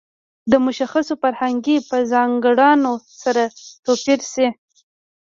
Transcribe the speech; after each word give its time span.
د 0.51 0.53
مشخصو 0.65 1.13
فرهنګي 1.21 1.77
په 1.89 1.97
ځانګړنو 2.11 2.93
سره 3.21 3.43
توپیر 3.85 4.19
شي. 4.31 4.47